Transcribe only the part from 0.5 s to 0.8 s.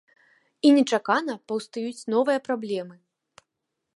І